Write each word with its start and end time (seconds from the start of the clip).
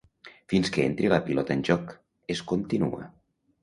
Fins 0.53 0.71
que 0.77 0.85
entri 0.93 1.13
la 1.13 1.21
pilota 1.29 1.59
en 1.59 1.63
joc; 1.71 1.95
es 2.39 2.45
continua. 2.57 3.09